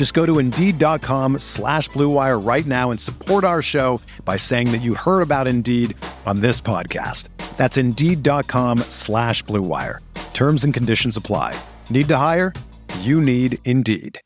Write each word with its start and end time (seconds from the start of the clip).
Just 0.00 0.14
go 0.14 0.24
to 0.24 0.38
Indeed.com 0.38 1.40
slash 1.40 1.90
BlueWire 1.90 2.42
right 2.42 2.64
now 2.64 2.90
and 2.90 2.98
support 2.98 3.44
our 3.44 3.60
show 3.60 4.00
by 4.24 4.38
saying 4.38 4.72
that 4.72 4.78
you 4.78 4.94
heard 4.94 5.20
about 5.20 5.46
Indeed 5.46 5.94
on 6.24 6.40
this 6.40 6.58
podcast. 6.58 7.28
That's 7.58 7.76
Indeed.com 7.76 8.78
slash 8.88 9.44
BlueWire. 9.44 9.98
Terms 10.32 10.64
and 10.64 10.72
conditions 10.72 11.18
apply. 11.18 11.54
Need 11.90 12.08
to 12.08 12.16
hire? 12.16 12.54
You 13.00 13.20
need 13.20 13.58
Indeed. 13.66 14.18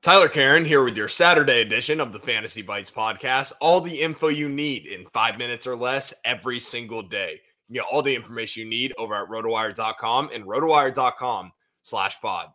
Tyler 0.00 0.30
Caron 0.30 0.64
here 0.64 0.82
with 0.82 0.96
your 0.96 1.08
Saturday 1.08 1.60
edition 1.60 2.00
of 2.00 2.14
the 2.14 2.20
Fantasy 2.20 2.62
Bites 2.62 2.90
podcast. 2.90 3.52
All 3.60 3.82
the 3.82 4.00
info 4.00 4.28
you 4.28 4.48
need 4.48 4.86
in 4.86 5.04
five 5.12 5.36
minutes 5.36 5.66
or 5.66 5.76
less 5.76 6.14
every 6.24 6.58
single 6.58 7.02
day. 7.02 7.42
You 7.68 7.80
get 7.80 7.86
all 7.90 8.02
the 8.02 8.14
information 8.14 8.64
you 8.64 8.68
need 8.68 8.92
over 8.98 9.14
at 9.14 9.28
rotowire.com 9.28 10.30
and 10.32 10.44
rotowire.com 10.44 11.52
slash 11.82 12.20
pod. 12.20 12.48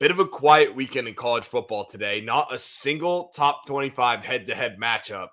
Bit 0.00 0.10
of 0.10 0.18
a 0.18 0.26
quiet 0.26 0.74
weekend 0.74 1.08
in 1.08 1.14
college 1.14 1.44
football 1.44 1.84
today. 1.84 2.20
Not 2.20 2.52
a 2.52 2.58
single 2.58 3.28
top 3.34 3.66
25 3.66 4.24
head 4.24 4.46
to 4.46 4.54
head 4.54 4.76
matchup. 4.80 5.28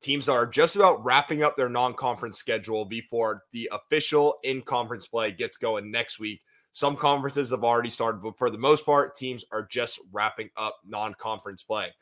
Teams 0.00 0.28
are 0.28 0.46
just 0.46 0.76
about 0.76 1.04
wrapping 1.04 1.42
up 1.42 1.56
their 1.56 1.68
non 1.68 1.94
conference 1.94 2.38
schedule 2.38 2.84
before 2.84 3.42
the 3.52 3.70
official 3.72 4.36
in 4.44 4.62
conference 4.62 5.06
play 5.06 5.32
gets 5.32 5.56
going 5.56 5.90
next 5.90 6.20
week 6.20 6.40
some 6.74 6.96
conferences 6.96 7.50
have 7.50 7.62
already 7.62 7.88
started, 7.88 8.20
but 8.20 8.36
for 8.36 8.50
the 8.50 8.58
most 8.58 8.84
part, 8.84 9.14
teams 9.14 9.44
are 9.52 9.64
just 9.70 10.00
wrapping 10.12 10.50
up 10.56 10.76
non 10.84 11.14
conference 11.14 11.62
play, 11.62 11.94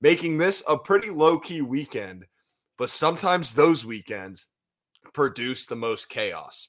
making 0.00 0.38
this 0.38 0.60
a 0.68 0.76
pretty 0.76 1.08
low 1.08 1.38
key 1.38 1.62
weekend. 1.62 2.26
But 2.78 2.90
sometimes 2.90 3.54
those 3.54 3.86
weekends 3.86 4.46
produce 5.18 5.66
the 5.66 5.74
most 5.74 6.08
chaos. 6.08 6.68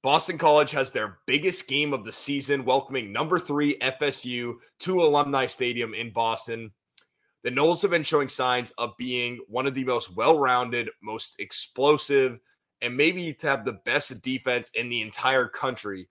Boston 0.00 0.38
College 0.38 0.70
has 0.70 0.92
their 0.92 1.18
biggest 1.26 1.66
game 1.66 1.92
of 1.92 2.04
the 2.04 2.12
season, 2.12 2.64
welcoming 2.64 3.12
number 3.12 3.40
three 3.40 3.76
FSU 3.78 4.54
to 4.78 5.02
Alumni 5.02 5.46
Stadium 5.46 5.92
in 5.92 6.12
Boston. 6.12 6.70
The 7.42 7.50
Noles 7.50 7.82
have 7.82 7.90
been 7.90 8.04
showing 8.04 8.28
signs 8.28 8.70
of 8.78 8.96
being 8.96 9.40
one 9.48 9.66
of 9.66 9.74
the 9.74 9.82
most 9.82 10.16
well 10.16 10.38
rounded, 10.38 10.88
most 11.02 11.40
explosive, 11.40 12.38
and 12.80 12.96
maybe 12.96 13.34
to 13.34 13.48
have 13.48 13.64
the 13.64 13.80
best 13.84 14.22
defense 14.22 14.70
in 14.76 14.88
the 14.88 15.02
entire 15.02 15.48
country 15.48 16.08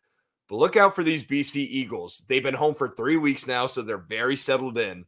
but 0.49 0.57
look 0.57 0.77
out 0.77 0.95
for 0.95 1.03
these 1.03 1.23
BC 1.23 1.57
Eagles. 1.57 2.25
They've 2.27 2.43
been 2.43 2.53
home 2.53 2.73
for 2.73 2.89
three 2.89 3.17
weeks 3.17 3.47
now, 3.47 3.65
so 3.67 3.81
they're 3.81 3.97
very 3.97 4.35
settled 4.35 4.77
in. 4.77 5.05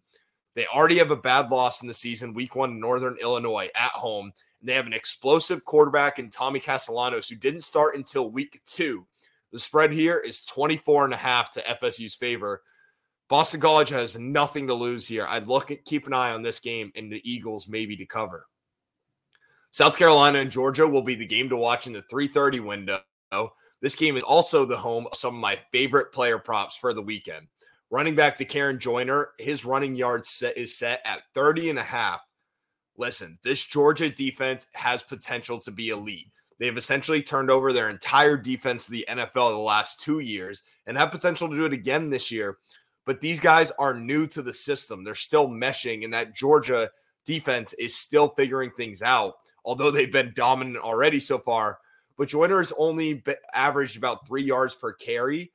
They 0.55 0.65
already 0.67 0.97
have 0.97 1.11
a 1.11 1.15
bad 1.15 1.49
loss 1.49 1.81
in 1.81 1.87
the 1.87 1.93
season, 1.93 2.33
week 2.33 2.55
one 2.55 2.79
Northern 2.79 3.15
Illinois 3.21 3.69
at 3.75 3.91
home. 3.91 4.33
And 4.59 4.69
they 4.69 4.73
have 4.73 4.87
an 4.87 4.93
explosive 4.93 5.63
quarterback 5.65 6.19
in 6.19 6.29
Tommy 6.29 6.59
Castellanos 6.59 7.29
who 7.29 7.35
didn't 7.35 7.63
start 7.63 7.95
until 7.95 8.31
week 8.31 8.61
two. 8.65 9.05
The 9.51 9.59
spread 9.59 9.91
here 9.91 10.17
is 10.17 10.45
24 10.45 11.05
and 11.05 11.13
a 11.13 11.17
half 11.17 11.51
to 11.51 11.61
FSU's 11.61 12.15
favor. 12.15 12.61
Boston 13.29 13.61
College 13.61 13.89
has 13.89 14.17
nothing 14.17 14.67
to 14.67 14.73
lose 14.73 15.07
here. 15.07 15.25
I'd 15.27 15.47
look 15.47 15.71
at 15.71 15.85
keep 15.85 16.07
an 16.07 16.13
eye 16.13 16.31
on 16.31 16.41
this 16.41 16.59
game 16.59 16.91
and 16.95 17.11
the 17.11 17.21
Eagles 17.29 17.67
maybe 17.67 17.95
to 17.97 18.05
cover. 18.05 18.47
South 19.71 19.97
Carolina 19.97 20.39
and 20.39 20.51
Georgia 20.51 20.87
will 20.87 21.03
be 21.03 21.15
the 21.15 21.27
game 21.27 21.49
to 21.49 21.55
watch 21.55 21.85
in 21.85 21.93
the 21.93 22.01
3:30 22.11 22.59
window. 22.59 23.01
This 23.81 23.95
game 23.95 24.17
is 24.17 24.23
also 24.23 24.65
the 24.65 24.77
home 24.77 25.07
of 25.07 25.17
some 25.17 25.35
of 25.35 25.41
my 25.41 25.59
favorite 25.71 26.11
player 26.11 26.39
props 26.39 26.75
for 26.75 26.93
the 26.93 27.01
weekend. 27.01 27.47
Running 27.91 28.15
back 28.15 28.37
Dakereon 28.37 28.79
Joyner, 28.79 29.31
his 29.37 29.65
running 29.65 29.95
yard 29.95 30.25
set 30.25 30.57
is 30.57 30.77
set 30.77 31.01
at 31.05 31.23
30 31.33 31.69
and 31.69 31.79
a 31.79 31.83
half. 31.83 32.21
Listen, 32.99 33.39
this 33.43 33.63
Georgia 33.63 34.09
defense 34.09 34.67
has 34.73 35.01
potential 35.01 35.57
to 35.61 35.71
be 35.71 35.87
elite. 35.87 36.27
They've 36.59 36.75
essentially 36.75 37.23
turned 37.23 37.49
over 37.49 37.71
their 37.71 37.89
entire 37.89 38.35
defense 38.35 38.85
to 38.85 38.91
the 38.91 39.05
NFL 39.09 39.53
the 39.53 39.57
last 39.57 40.01
two 40.01 40.19
years 40.19 40.63
and 40.85 40.97
have 40.97 41.09
potential 41.09 41.47
to 41.47 41.55
do 41.55 41.63
it 41.63 41.71
again 41.71 42.09
this 42.09 42.29
year. 42.29 42.57
But 43.05 43.21
these 43.21 43.39
guys 43.39 43.71
are 43.79 43.93
new 43.93 44.27
to 44.27 44.41
the 44.41 44.51
system. 44.51 45.05
They're 45.05 45.15
still 45.15 45.47
meshing, 45.47 46.03
and 46.03 46.13
that 46.13 46.35
Georgia 46.35 46.91
defense 47.23 47.71
is 47.73 47.95
still 47.95 48.33
figuring 48.35 48.71
things 48.75 49.01
out. 49.01 49.35
Although 49.63 49.91
they've 49.91 50.11
been 50.11 50.33
dominant 50.35 50.83
already 50.83 51.21
so 51.21 51.39
far, 51.39 51.79
but 52.17 52.27
Joyner 52.27 52.57
has 52.57 52.73
only 52.77 53.23
averaged 53.53 53.95
about 53.95 54.27
three 54.27 54.43
yards 54.43 54.75
per 54.75 54.91
carry, 54.91 55.53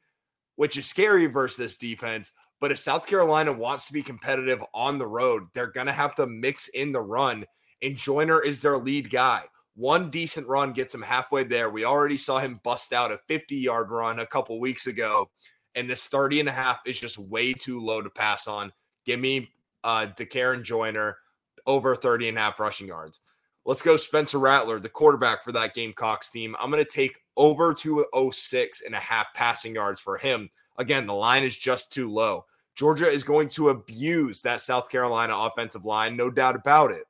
which 0.56 0.78
is 0.78 0.86
scary 0.86 1.26
versus 1.26 1.58
this 1.58 1.76
defense. 1.76 2.32
But 2.64 2.72
if 2.72 2.78
South 2.78 3.06
Carolina 3.06 3.52
wants 3.52 3.86
to 3.88 3.92
be 3.92 4.02
competitive 4.02 4.64
on 4.72 4.96
the 4.96 5.06
road, 5.06 5.48
they're 5.52 5.66
going 5.66 5.86
to 5.86 5.92
have 5.92 6.14
to 6.14 6.26
mix 6.26 6.68
in 6.68 6.92
the 6.92 7.00
run. 7.02 7.44
And 7.82 7.94
Joyner 7.94 8.40
is 8.40 8.62
their 8.62 8.78
lead 8.78 9.10
guy. 9.10 9.42
One 9.74 10.08
decent 10.08 10.48
run 10.48 10.72
gets 10.72 10.94
him 10.94 11.02
halfway 11.02 11.44
there. 11.44 11.68
We 11.68 11.84
already 11.84 12.16
saw 12.16 12.38
him 12.38 12.62
bust 12.64 12.94
out 12.94 13.12
a 13.12 13.20
50 13.28 13.56
yard 13.56 13.90
run 13.90 14.18
a 14.18 14.26
couple 14.26 14.58
weeks 14.58 14.86
ago. 14.86 15.28
And 15.74 15.90
this 15.90 16.08
30 16.08 16.40
and 16.40 16.48
a 16.48 16.52
half 16.52 16.80
is 16.86 16.98
just 16.98 17.18
way 17.18 17.52
too 17.52 17.80
low 17.80 18.00
to 18.00 18.08
pass 18.08 18.48
on. 18.48 18.72
Give 19.04 19.20
me 19.20 19.50
uh, 19.84 20.06
Dakereon 20.18 20.62
Joyner 20.62 21.18
over 21.66 21.94
30 21.94 22.30
and 22.30 22.38
a 22.38 22.40
half 22.40 22.58
rushing 22.58 22.88
yards. 22.88 23.20
Let's 23.66 23.82
go 23.82 23.98
Spencer 23.98 24.38
Rattler, 24.38 24.80
the 24.80 24.88
quarterback 24.88 25.42
for 25.42 25.52
that 25.52 25.74
Gamecocks 25.74 26.30
team. 26.30 26.56
I'm 26.58 26.70
going 26.70 26.82
to 26.82 26.90
take 26.90 27.18
over 27.36 27.74
206 27.74 28.80
and 28.86 28.94
a 28.94 29.00
half 29.00 29.34
passing 29.34 29.74
yards 29.74 30.00
for 30.00 30.16
him. 30.16 30.48
Again, 30.78 31.06
the 31.06 31.12
line 31.12 31.44
is 31.44 31.54
just 31.54 31.92
too 31.92 32.10
low. 32.10 32.46
Georgia 32.74 33.06
is 33.06 33.24
going 33.24 33.48
to 33.50 33.68
abuse 33.68 34.42
that 34.42 34.60
South 34.60 34.88
Carolina 34.88 35.34
offensive 35.36 35.84
line, 35.84 36.16
no 36.16 36.30
doubt 36.30 36.56
about 36.56 36.90
it. 36.90 37.04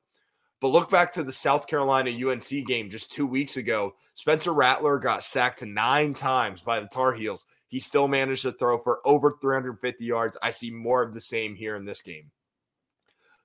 But 0.61 0.69
look 0.69 0.91
back 0.91 1.11
to 1.13 1.23
the 1.23 1.33
South 1.33 1.67
Carolina 1.67 2.11
UNC 2.11 2.67
game 2.67 2.91
just 2.91 3.13
two 3.13 3.27
weeks 3.27 3.57
ago. 3.57 3.95
Spencer 4.15 4.53
Rattler 4.53 4.99
got 4.99 5.23
sacked 5.23 5.65
nine 5.65 6.15
times 6.15 6.63
by 6.63 6.81
the 6.81 6.87
Tar 6.87 7.13
Heels. 7.13 7.47
He 7.69 7.81
still 7.81 8.09
managed 8.09 8.43
to 8.43 8.53
throw 8.53 8.79
for 8.79 9.01
over 9.05 9.33
350 9.41 10.05
yards. 10.05 10.37
I 10.43 10.51
see 10.51 10.71
more 10.71 11.03
of 11.03 11.13
the 11.13 11.21
same 11.21 11.55
here 11.55 11.77
in 11.77 11.85
this 11.85 12.03
game. 12.03 12.31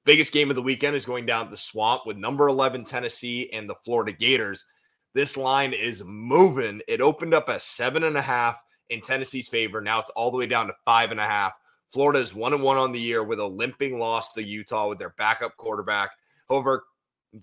Biggest 0.06 0.32
game 0.32 0.50
of 0.50 0.56
the 0.56 0.62
weekend 0.62 0.96
is 0.96 1.06
going 1.06 1.26
down 1.26 1.50
the 1.50 1.58
swamp 1.58 2.04
with 2.06 2.18
number 2.18 2.48
11 2.48 2.86
Tennessee 2.86 3.50
and 3.52 3.70
the 3.70 3.76
Florida 3.76 4.12
Gators. 4.12 4.66
This 5.14 5.36
line 5.36 5.74
is 5.74 6.04
moving. 6.06 6.82
It 6.88 7.02
opened 7.02 7.34
up 7.34 7.50
at 7.50 7.62
seven 7.62 8.04
and 8.04 8.18
a 8.18 8.22
half 8.22 8.62
in 8.90 9.02
Tennessee's 9.02 9.48
favor. 9.48 9.82
Now 9.82 10.00
it's 10.00 10.10
all 10.12 10.32
the 10.32 10.38
way 10.38 10.46
down 10.46 10.68
to 10.68 10.74
five 10.86 11.12
and 11.12 11.20
a 11.20 11.26
half. 11.26 11.54
Florida 11.92 12.20
is 12.20 12.36
one 12.36 12.54
and 12.54 12.62
one 12.62 12.78
on 12.78 12.92
the 12.92 13.00
year 13.00 13.24
with 13.24 13.40
a 13.40 13.46
limping 13.46 14.00
loss 14.00 14.34
to 14.34 14.44
Utah 14.44 14.90
with 14.90 15.00
their 15.00 15.16
backup 15.18 15.58
quarterback. 15.58 16.12
However, 16.48 16.84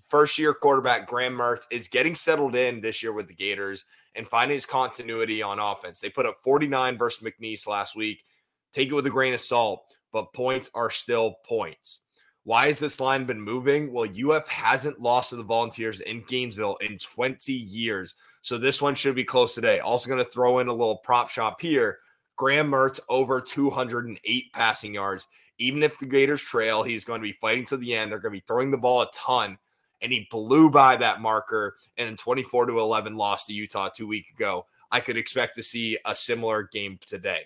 first 0.09 0.37
year 0.37 0.53
quarterback 0.53 1.07
Graham 1.07 1.33
Mertz 1.33 1.65
is 1.71 1.87
getting 1.87 2.15
settled 2.15 2.55
in 2.55 2.81
this 2.81 3.03
year 3.03 3.13
with 3.13 3.27
the 3.27 3.33
Gators 3.33 3.83
and 4.15 4.27
finding 4.27 4.55
his 4.55 4.65
continuity 4.65 5.41
on 5.41 5.59
offense. 5.59 5.99
They 5.99 6.09
put 6.09 6.25
up 6.25 6.37
49 6.43 6.97
versus 6.97 7.23
McNeese 7.23 7.67
last 7.67 7.95
week. 7.95 8.23
Take 8.71 8.89
it 8.89 8.93
with 8.93 9.05
a 9.05 9.11
grain 9.11 9.33
of 9.33 9.39
salt, 9.39 9.97
but 10.11 10.33
points 10.33 10.69
are 10.73 10.89
still 10.89 11.35
points. 11.45 11.99
Why 12.43 12.67
has 12.67 12.79
this 12.79 13.01
line 13.01 13.25
been 13.25 13.41
moving? 13.41 13.91
Well, 13.91 14.09
UF 14.09 14.47
hasn't 14.47 15.01
lost 15.01 15.31
to 15.31 15.35
the 15.35 15.43
Volunteers 15.43 15.99
in 15.99 16.23
Gainesville 16.27 16.77
in 16.77 16.97
20 16.97 17.51
years. 17.51 18.15
So 18.41 18.57
this 18.57 18.81
one 18.81 18.95
should 18.95 19.15
be 19.15 19.25
close 19.25 19.53
today. 19.53 19.79
Also 19.79 20.07
going 20.07 20.23
to 20.23 20.31
throw 20.31 20.59
in 20.59 20.69
a 20.69 20.73
little 20.73 20.97
prop 20.97 21.27
shop 21.27 21.59
here. 21.59 21.99
Graham 22.37 22.71
Mertz 22.71 22.99
over 23.09 23.41
208 23.41 24.53
passing 24.53 24.93
yards. 24.93 25.27
Even 25.59 25.83
if 25.83 25.97
the 25.97 26.05
Gators 26.05 26.41
trail, 26.41 26.83
he's 26.83 27.03
going 27.03 27.19
to 27.19 27.27
be 27.27 27.37
fighting 27.41 27.65
to 27.65 27.77
the 27.77 27.93
end. 27.93 28.11
They're 28.11 28.19
going 28.19 28.33
to 28.33 28.39
be 28.39 28.45
throwing 28.47 28.71
the 28.71 28.77
ball 28.77 29.01
a 29.01 29.09
ton. 29.13 29.57
And 30.01 30.11
he 30.11 30.27
blew 30.29 30.69
by 30.69 30.95
that 30.97 31.21
marker 31.21 31.75
and 31.97 32.17
24 32.17 32.67
to 32.67 32.79
11 32.79 33.17
lost 33.17 33.47
to 33.47 33.53
Utah 33.53 33.89
two 33.89 34.07
weeks 34.07 34.31
ago. 34.31 34.67
I 34.91 34.99
could 34.99 35.17
expect 35.17 35.55
to 35.55 35.63
see 35.63 35.97
a 36.05 36.15
similar 36.15 36.69
game 36.71 36.99
today. 37.05 37.41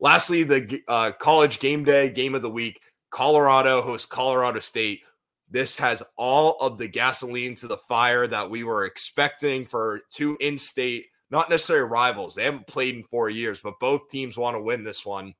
Lastly, 0.00 0.42
the 0.42 0.82
uh, 0.88 1.12
college 1.12 1.60
game 1.60 1.84
day 1.84 2.10
game 2.10 2.34
of 2.34 2.42
the 2.42 2.50
week. 2.50 2.80
Colorado 3.10 3.80
hosts 3.80 4.06
Colorado 4.06 4.58
State. 4.58 5.02
This 5.48 5.78
has 5.78 6.02
all 6.16 6.56
of 6.60 6.76
the 6.76 6.88
gasoline 6.88 7.54
to 7.56 7.68
the 7.68 7.76
fire 7.76 8.26
that 8.26 8.50
we 8.50 8.64
were 8.64 8.84
expecting 8.84 9.64
for 9.64 10.00
two 10.10 10.36
in 10.40 10.58
state, 10.58 11.06
not 11.30 11.50
necessarily 11.50 11.88
rivals. 11.88 12.34
They 12.34 12.44
haven't 12.44 12.66
played 12.66 12.94
in 12.94 13.04
four 13.04 13.28
years, 13.28 13.60
but 13.60 13.80
both 13.80 14.08
teams 14.08 14.36
want 14.36 14.56
to 14.56 14.62
win 14.62 14.84
this 14.84 15.04
one. 15.04 15.34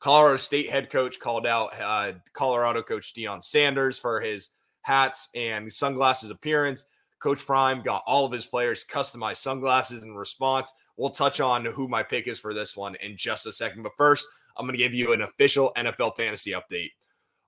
Colorado 0.00 0.36
State 0.36 0.68
head 0.68 0.90
coach 0.90 1.20
called 1.20 1.46
out 1.46 1.72
uh, 1.80 2.12
Colorado 2.32 2.82
coach 2.82 3.14
Deion 3.14 3.42
Sanders 3.42 3.98
for 3.98 4.20
his 4.20 4.50
hats 4.82 5.28
and 5.34 5.72
sunglasses 5.72 6.30
appearance. 6.30 6.86
Coach 7.20 7.46
Prime 7.46 7.82
got 7.82 8.02
all 8.04 8.26
of 8.26 8.32
his 8.32 8.46
players 8.46 8.84
customized 8.84 9.36
sunglasses 9.36 10.02
in 10.02 10.14
response. 10.14 10.72
We'll 10.96 11.10
touch 11.10 11.40
on 11.40 11.64
who 11.64 11.86
my 11.86 12.02
pick 12.02 12.26
is 12.26 12.40
for 12.40 12.52
this 12.52 12.76
one 12.76 12.96
in 12.96 13.16
just 13.16 13.46
a 13.46 13.52
second. 13.52 13.84
But 13.84 13.92
first, 13.96 14.26
I'm 14.56 14.66
going 14.66 14.76
to 14.76 14.82
give 14.82 14.92
you 14.92 15.12
an 15.12 15.22
official 15.22 15.72
NFL 15.76 16.16
fantasy 16.16 16.50
update. 16.50 16.90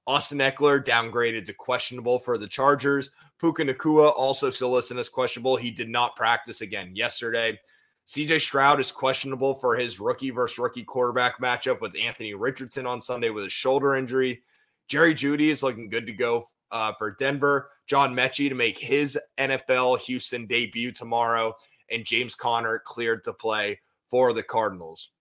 Austin 0.06 0.38
Ekeler 0.38 0.84
downgraded 0.84 1.46
to 1.46 1.54
questionable 1.54 2.18
for 2.18 2.36
the 2.36 2.48
Chargers. 2.48 3.10
Puka 3.40 3.64
Nacua 3.64 4.12
also 4.14 4.50
still 4.50 4.72
listed 4.72 4.98
as 4.98 5.08
questionable. 5.08 5.56
He 5.56 5.70
did 5.70 5.88
not 5.88 6.16
practice 6.16 6.60
again 6.60 6.94
yesterday. 6.94 7.58
CJ 8.06 8.40
Stroud 8.40 8.80
is 8.80 8.92
questionable 8.92 9.54
for 9.54 9.76
his 9.76 9.98
rookie 9.98 10.30
versus 10.30 10.58
rookie 10.58 10.84
quarterback 10.84 11.40
matchup 11.40 11.80
with 11.80 11.96
Anthony 11.98 12.34
Richardson 12.34 12.86
on 12.86 13.00
Sunday 13.00 13.30
with 13.30 13.46
a 13.46 13.50
shoulder 13.50 13.94
injury. 13.94 14.42
Jerry 14.88 15.14
Jeudy 15.14 15.48
is 15.48 15.62
looking 15.62 15.88
good 15.88 16.06
to 16.06 16.12
go 16.12 16.44
uh, 16.70 16.92
for 16.98 17.12
Denver. 17.12 17.70
John 17.86 18.14
Metchie 18.14 18.50
to 18.50 18.54
make 18.54 18.78
his 18.78 19.18
NFL 19.38 20.00
Houston 20.00 20.46
debut 20.46 20.92
tomorrow. 20.92 21.54
And 21.90 22.04
James 22.04 22.34
Conner 22.34 22.82
cleared 22.84 23.24
to 23.24 23.32
play 23.32 23.80
for 24.10 24.34
the 24.34 24.42
Cardinals. 24.42 25.12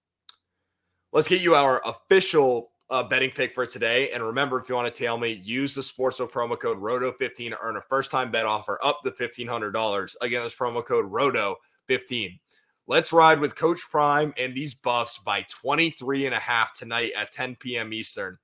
Let's 1.13 1.27
get 1.27 1.41
you 1.41 1.55
our 1.55 1.81
official 1.85 2.72
uh, 2.89 3.03
betting 3.03 3.31
pick 3.31 3.53
for 3.53 3.65
today. 3.65 4.11
And 4.11 4.23
remember, 4.23 4.59
if 4.59 4.69
you 4.69 4.75
want 4.75 4.91
to 4.91 4.97
tail 4.97 5.17
me, 5.17 5.41
use 5.43 5.75
the 5.75 5.81
Sportsbook 5.81 6.31
promo 6.31 6.59
code 6.59 6.79
ROTO15 6.79 7.49
to 7.49 7.57
earn 7.61 7.77
a 7.77 7.81
first 7.81 8.11
time 8.11 8.31
bet 8.31 8.45
offer 8.45 8.79
up 8.83 9.01
to 9.03 9.11
$1,500. 9.11 10.15
Again, 10.21 10.41
that's 10.41 10.55
promo 10.55 10.85
code 10.85 11.11
ROTO15. 11.11 12.39
Let's 12.85 13.13
ride 13.13 13.39
with 13.39 13.55
Coach 13.55 13.81
Prime 13.89 14.33
and 14.37 14.53
these 14.53 14.75
Buffs 14.75 15.17
by 15.19 15.45
23 15.49 16.25
and 16.25 16.35
a 16.35 16.39
half 16.39 16.77
tonight 16.77 17.13
at 17.15 17.31
10 17.31 17.55
p.m. 17.55 17.93
Eastern. 17.93 18.37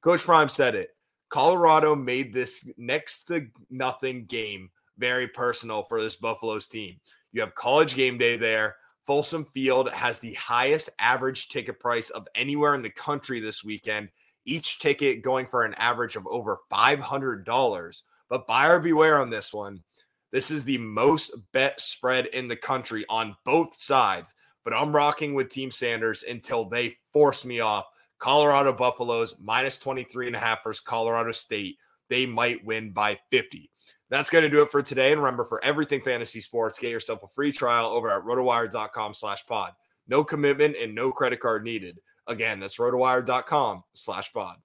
Coach 0.00 0.22
Prime 0.22 0.48
said 0.48 0.74
it. 0.74 0.90
Colorado 1.28 1.94
made 1.94 2.32
this 2.32 2.68
next 2.76 3.24
to 3.24 3.46
nothing 3.70 4.24
game 4.24 4.70
very 4.98 5.28
personal 5.28 5.82
for 5.82 6.02
this 6.02 6.16
Buffaloes 6.16 6.68
team. 6.68 7.00
You 7.32 7.40
have 7.40 7.54
college 7.54 7.94
game 7.94 8.18
day 8.18 8.36
there. 8.36 8.76
Folsom 9.06 9.46
Field 9.52 9.90
has 9.92 10.18
the 10.18 10.34
highest 10.34 10.90
average 11.00 11.48
ticket 11.48 11.80
price 11.80 12.10
of 12.10 12.28
anywhere 12.34 12.74
in 12.74 12.82
the 12.82 12.90
country 12.90 13.40
this 13.40 13.64
weekend. 13.64 14.08
Each 14.44 14.78
ticket 14.78 15.22
going 15.22 15.46
for 15.46 15.64
an 15.64 15.74
average 15.74 16.16
of 16.16 16.26
over 16.26 16.58
$500. 16.72 18.02
But 18.28 18.46
buyer 18.46 18.80
beware 18.80 19.20
on 19.20 19.30
this 19.30 19.52
one. 19.52 19.82
This 20.30 20.50
is 20.50 20.64
the 20.64 20.78
most 20.78 21.34
bet 21.52 21.80
spread 21.80 22.26
in 22.26 22.48
the 22.48 22.56
country 22.56 23.04
on 23.08 23.36
both 23.44 23.78
sides. 23.78 24.34
But 24.64 24.72
I'm 24.72 24.94
rocking 24.94 25.34
with 25.34 25.48
Team 25.48 25.70
Sanders 25.70 26.22
until 26.22 26.64
they 26.64 26.96
force 27.12 27.44
me 27.44 27.60
off. 27.60 27.86
Colorado 28.18 28.72
Buffaloes 28.72 29.36
minus 29.40 29.80
23 29.80 30.28
and 30.28 30.36
a 30.36 30.38
half 30.38 30.62
versus 30.62 30.80
Colorado 30.80 31.32
State. 31.32 31.76
They 32.08 32.24
might 32.24 32.64
win 32.64 32.92
by 32.92 33.18
50. 33.32 33.68
That's 34.10 34.30
going 34.30 34.42
to 34.42 34.50
do 34.50 34.62
it 34.62 34.68
for 34.68 34.82
today. 34.82 35.12
And 35.12 35.22
remember, 35.22 35.44
for 35.44 35.64
everything 35.64 36.02
fantasy 36.02 36.40
sports, 36.40 36.78
get 36.78 36.90
yourself 36.90 37.22
a 37.22 37.28
free 37.28 37.52
trial 37.52 37.86
over 37.86 38.10
at 38.10 38.24
rotowire.com 38.24 39.14
slash 39.14 39.46
pod. 39.46 39.72
No 40.06 40.22
commitment 40.22 40.76
and 40.76 40.94
no 40.94 41.10
credit 41.10 41.40
card 41.40 41.64
needed. 41.64 41.98
Again, 42.26 42.60
that's 42.60 42.78
rotowire.com 42.78 43.84
slash 43.94 44.32
pod. 44.32 44.56